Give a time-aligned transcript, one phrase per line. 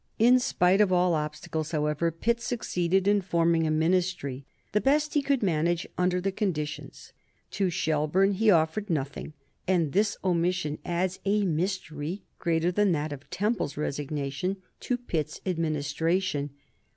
[0.17, 5.21] In spite of all obstacles, however, Pitt succeeded in forming a Ministry, the best he
[5.21, 7.13] could manage under the conditions.
[7.51, 9.33] To Shelburne he offered nothing,
[9.67, 16.49] and this omission adds a mystery greater than that of Temple's resignation to Pitt's administration.